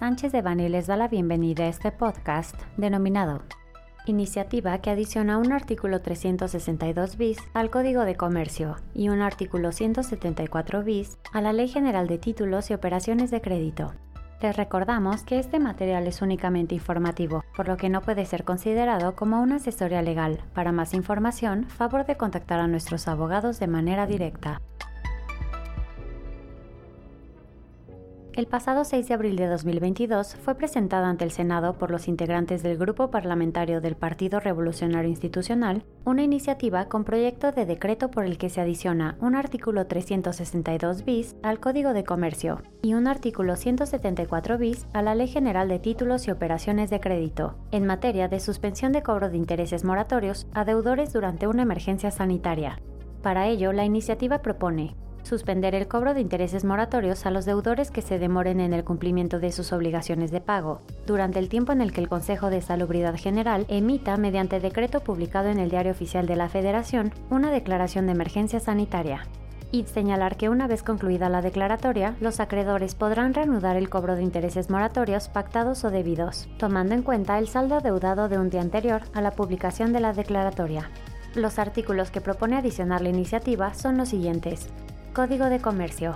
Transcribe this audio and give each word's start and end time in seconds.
Sánchez 0.00 0.32
de 0.32 0.40
Bani 0.40 0.70
les 0.70 0.86
da 0.86 0.96
la 0.96 1.08
bienvenida 1.08 1.64
a 1.64 1.68
este 1.68 1.92
podcast 1.92 2.56
denominado 2.78 3.42
Iniciativa 4.06 4.78
que 4.78 4.88
adiciona 4.88 5.36
un 5.36 5.52
artículo 5.52 6.00
362 6.00 7.18
bis 7.18 7.36
al 7.52 7.68
Código 7.68 8.06
de 8.06 8.16
Comercio 8.16 8.76
y 8.94 9.10
un 9.10 9.20
artículo 9.20 9.72
174 9.72 10.82
bis 10.84 11.18
a 11.34 11.42
la 11.42 11.52
Ley 11.52 11.68
General 11.68 12.06
de 12.06 12.16
Títulos 12.16 12.70
y 12.70 12.72
Operaciones 12.72 13.30
de 13.30 13.42
Crédito. 13.42 13.92
Les 14.40 14.56
recordamos 14.56 15.22
que 15.22 15.38
este 15.38 15.58
material 15.58 16.06
es 16.06 16.22
únicamente 16.22 16.74
informativo, 16.74 17.44
por 17.54 17.68
lo 17.68 17.76
que 17.76 17.90
no 17.90 18.00
puede 18.00 18.24
ser 18.24 18.44
considerado 18.44 19.14
como 19.14 19.42
una 19.42 19.56
asesoría 19.56 20.00
legal. 20.00 20.40
Para 20.54 20.72
más 20.72 20.94
información, 20.94 21.68
favor 21.68 22.06
de 22.06 22.16
contactar 22.16 22.58
a 22.60 22.68
nuestros 22.68 23.06
abogados 23.06 23.60
de 23.60 23.66
manera 23.66 24.06
directa. 24.06 24.62
El 28.32 28.46
pasado 28.46 28.84
6 28.84 29.08
de 29.08 29.14
abril 29.14 29.34
de 29.34 29.48
2022 29.48 30.36
fue 30.36 30.54
presentada 30.54 31.08
ante 31.08 31.24
el 31.24 31.32
Senado 31.32 31.74
por 31.74 31.90
los 31.90 32.06
integrantes 32.06 32.62
del 32.62 32.78
Grupo 32.78 33.10
Parlamentario 33.10 33.80
del 33.80 33.96
Partido 33.96 34.38
Revolucionario 34.38 35.10
Institucional 35.10 35.82
una 36.04 36.22
iniciativa 36.22 36.84
con 36.86 37.02
proyecto 37.02 37.50
de 37.50 37.66
decreto 37.66 38.12
por 38.12 38.24
el 38.24 38.38
que 38.38 38.48
se 38.48 38.60
adiciona 38.60 39.16
un 39.20 39.34
artículo 39.34 39.88
362 39.88 41.04
bis 41.04 41.34
al 41.42 41.58
Código 41.58 41.92
de 41.92 42.04
Comercio 42.04 42.62
y 42.82 42.94
un 42.94 43.08
artículo 43.08 43.56
174 43.56 44.58
bis 44.58 44.86
a 44.92 45.02
la 45.02 45.16
Ley 45.16 45.26
General 45.26 45.68
de 45.68 45.80
Títulos 45.80 46.28
y 46.28 46.30
Operaciones 46.30 46.88
de 46.88 47.00
Crédito, 47.00 47.56
en 47.72 47.84
materia 47.84 48.28
de 48.28 48.38
suspensión 48.38 48.92
de 48.92 49.02
cobro 49.02 49.28
de 49.28 49.38
intereses 49.38 49.82
moratorios 49.82 50.46
a 50.54 50.64
deudores 50.64 51.12
durante 51.12 51.48
una 51.48 51.62
emergencia 51.62 52.12
sanitaria. 52.12 52.80
Para 53.22 53.48
ello, 53.48 53.72
la 53.72 53.84
iniciativa 53.84 54.40
propone 54.40 54.94
suspender 55.22 55.74
el 55.74 55.88
cobro 55.88 56.14
de 56.14 56.20
intereses 56.20 56.64
moratorios 56.64 57.26
a 57.26 57.30
los 57.30 57.44
deudores 57.44 57.90
que 57.90 58.02
se 58.02 58.18
demoren 58.18 58.60
en 58.60 58.72
el 58.72 58.84
cumplimiento 58.84 59.40
de 59.40 59.52
sus 59.52 59.72
obligaciones 59.72 60.30
de 60.30 60.40
pago, 60.40 60.80
durante 61.06 61.38
el 61.38 61.48
tiempo 61.48 61.72
en 61.72 61.80
el 61.80 61.92
que 61.92 62.00
el 62.00 62.08
Consejo 62.08 62.50
de 62.50 62.62
Salubridad 62.62 63.16
General 63.16 63.66
emita, 63.68 64.16
mediante 64.16 64.60
decreto 64.60 65.00
publicado 65.00 65.48
en 65.48 65.58
el 65.58 65.70
Diario 65.70 65.92
Oficial 65.92 66.26
de 66.26 66.36
la 66.36 66.48
Federación, 66.48 67.12
una 67.30 67.50
declaración 67.50 68.06
de 68.06 68.12
emergencia 68.12 68.60
sanitaria. 68.60 69.22
Y 69.72 69.84
señalar 69.84 70.36
que 70.36 70.48
una 70.48 70.66
vez 70.66 70.82
concluida 70.82 71.28
la 71.28 71.42
declaratoria, 71.42 72.16
los 72.20 72.40
acreedores 72.40 72.96
podrán 72.96 73.34
reanudar 73.34 73.76
el 73.76 73.88
cobro 73.88 74.16
de 74.16 74.24
intereses 74.24 74.68
moratorios 74.68 75.28
pactados 75.28 75.84
o 75.84 75.90
debidos, 75.90 76.48
tomando 76.58 76.94
en 76.94 77.02
cuenta 77.02 77.38
el 77.38 77.46
saldo 77.46 77.80
deudado 77.80 78.28
de 78.28 78.38
un 78.38 78.50
día 78.50 78.62
anterior 78.62 79.02
a 79.14 79.20
la 79.20 79.30
publicación 79.30 79.92
de 79.92 80.00
la 80.00 80.12
declaratoria. 80.12 80.90
Los 81.36 81.60
artículos 81.60 82.10
que 82.10 82.20
propone 82.20 82.56
adicionar 82.56 83.00
la 83.00 83.10
iniciativa 83.10 83.72
son 83.74 83.96
los 83.96 84.08
siguientes. 84.08 84.68
Código 85.12 85.46
de 85.46 85.58
Comercio. 85.58 86.14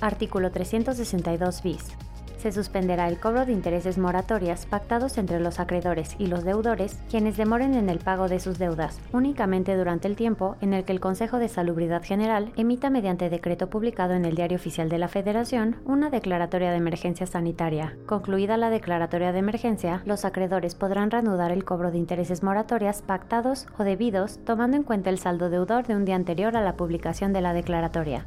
Artículo 0.00 0.50
362 0.50 1.62
bis. 1.62 2.09
Se 2.40 2.52
suspenderá 2.52 3.06
el 3.06 3.20
cobro 3.20 3.44
de 3.44 3.52
intereses 3.52 3.98
moratorias 3.98 4.64
pactados 4.64 5.18
entre 5.18 5.40
los 5.40 5.60
acreedores 5.60 6.16
y 6.18 6.26
los 6.26 6.42
deudores, 6.42 6.98
quienes 7.10 7.36
demoren 7.36 7.74
en 7.74 7.90
el 7.90 7.98
pago 7.98 8.28
de 8.28 8.40
sus 8.40 8.58
deudas, 8.58 8.98
únicamente 9.12 9.76
durante 9.76 10.08
el 10.08 10.16
tiempo 10.16 10.56
en 10.62 10.72
el 10.72 10.84
que 10.84 10.92
el 10.92 11.00
Consejo 11.00 11.38
de 11.38 11.50
Salubridad 11.50 12.02
General 12.02 12.50
emita 12.56 12.88
mediante 12.88 13.28
decreto 13.28 13.68
publicado 13.68 14.14
en 14.14 14.24
el 14.24 14.36
Diario 14.36 14.56
Oficial 14.56 14.88
de 14.88 14.96
la 14.96 15.08
Federación 15.08 15.76
una 15.84 16.08
declaratoria 16.08 16.70
de 16.70 16.78
emergencia 16.78 17.26
sanitaria. 17.26 17.94
Concluida 18.06 18.56
la 18.56 18.70
declaratoria 18.70 19.32
de 19.32 19.38
emergencia, 19.40 20.00
los 20.06 20.24
acreedores 20.24 20.74
podrán 20.74 21.10
reanudar 21.10 21.52
el 21.52 21.64
cobro 21.64 21.90
de 21.90 21.98
intereses 21.98 22.42
moratorias 22.42 23.02
pactados 23.02 23.66
o 23.78 23.84
debidos, 23.84 24.40
tomando 24.46 24.78
en 24.78 24.82
cuenta 24.82 25.10
el 25.10 25.18
saldo 25.18 25.50
deudor 25.50 25.86
de 25.86 25.94
un 25.94 26.06
día 26.06 26.16
anterior 26.16 26.56
a 26.56 26.62
la 26.62 26.78
publicación 26.78 27.34
de 27.34 27.42
la 27.42 27.52
declaratoria. 27.52 28.24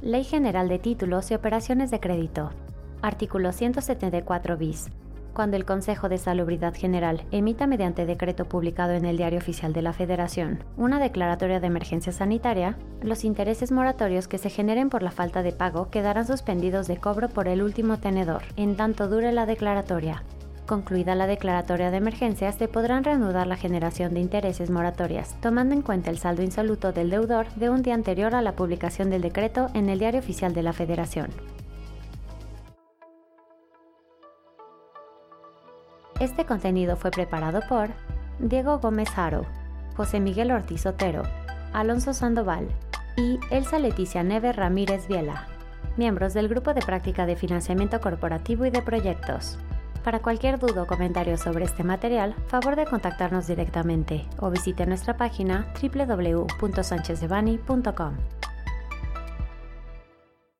Ley 0.00 0.24
General 0.24 0.68
de 0.68 0.80
Títulos 0.80 1.30
y 1.30 1.34
Operaciones 1.34 1.92
de 1.92 2.00
Crédito. 2.00 2.50
Artículo 3.02 3.50
174 3.50 4.56
bis. 4.56 4.88
Cuando 5.34 5.56
el 5.56 5.64
Consejo 5.64 6.08
de 6.08 6.18
Salubridad 6.18 6.72
General 6.72 7.24
emita 7.32 7.66
mediante 7.66 8.06
decreto 8.06 8.44
publicado 8.44 8.92
en 8.92 9.04
el 9.04 9.16
Diario 9.16 9.40
Oficial 9.40 9.72
de 9.72 9.82
la 9.82 9.92
Federación 9.92 10.62
una 10.76 11.00
declaratoria 11.00 11.58
de 11.58 11.66
emergencia 11.66 12.12
sanitaria, 12.12 12.76
los 13.02 13.24
intereses 13.24 13.72
moratorios 13.72 14.28
que 14.28 14.38
se 14.38 14.50
generen 14.50 14.88
por 14.88 15.02
la 15.02 15.10
falta 15.10 15.42
de 15.42 15.50
pago 15.50 15.90
quedarán 15.90 16.28
suspendidos 16.28 16.86
de 16.86 16.98
cobro 16.98 17.28
por 17.28 17.48
el 17.48 17.62
último 17.62 17.98
tenedor, 17.98 18.42
en 18.56 18.76
tanto 18.76 19.08
dure 19.08 19.32
la 19.32 19.46
declaratoria. 19.46 20.22
Concluida 20.66 21.16
la 21.16 21.26
declaratoria 21.26 21.90
de 21.90 21.96
emergencia, 21.96 22.52
se 22.52 22.68
podrán 22.68 23.02
reanudar 23.02 23.48
la 23.48 23.56
generación 23.56 24.14
de 24.14 24.20
intereses 24.20 24.70
moratorias, 24.70 25.34
tomando 25.40 25.74
en 25.74 25.82
cuenta 25.82 26.10
el 26.10 26.18
saldo 26.18 26.42
insoluto 26.42 26.92
del 26.92 27.10
deudor 27.10 27.48
de 27.56 27.68
un 27.68 27.82
día 27.82 27.94
anterior 27.94 28.36
a 28.36 28.42
la 28.42 28.52
publicación 28.52 29.10
del 29.10 29.22
decreto 29.22 29.70
en 29.74 29.88
el 29.88 29.98
Diario 29.98 30.20
Oficial 30.20 30.54
de 30.54 30.62
la 30.62 30.72
Federación. 30.72 31.30
Este 36.22 36.46
contenido 36.46 36.96
fue 36.96 37.10
preparado 37.10 37.60
por 37.68 37.90
Diego 38.38 38.78
Gómez 38.78 39.08
Haro, 39.16 39.44
José 39.96 40.20
Miguel 40.20 40.52
Ortiz 40.52 40.86
Otero, 40.86 41.24
Alonso 41.72 42.14
Sandoval 42.14 42.68
y 43.16 43.40
Elsa 43.50 43.80
Leticia 43.80 44.22
Neve 44.22 44.52
Ramírez 44.52 45.08
Viela, 45.08 45.48
miembros 45.96 46.32
del 46.32 46.46
Grupo 46.46 46.74
de 46.74 46.82
Práctica 46.82 47.26
de 47.26 47.34
Financiamiento 47.34 48.00
Corporativo 48.00 48.64
y 48.64 48.70
de 48.70 48.82
Proyectos. 48.82 49.58
Para 50.04 50.20
cualquier 50.20 50.60
duda 50.60 50.84
o 50.84 50.86
comentario 50.86 51.36
sobre 51.36 51.64
este 51.64 51.82
material, 51.82 52.36
favor 52.46 52.76
de 52.76 52.86
contactarnos 52.86 53.48
directamente 53.48 54.24
o 54.38 54.48
visite 54.48 54.86
nuestra 54.86 55.16
página 55.16 55.74
www.sanchezdevani.com. 55.82 58.41